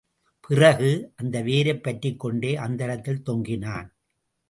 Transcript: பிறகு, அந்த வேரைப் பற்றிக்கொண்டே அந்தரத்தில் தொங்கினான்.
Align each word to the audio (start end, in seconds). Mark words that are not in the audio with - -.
பிறகு, 0.47 1.11
அந்த 1.15 1.41
வேரைப் 1.41 1.83
பற்றிக்கொண்டே 1.83 2.55
அந்தரத்தில் 2.55 3.23
தொங்கினான். 3.25 3.89